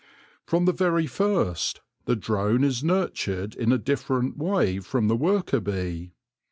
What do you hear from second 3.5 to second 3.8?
in a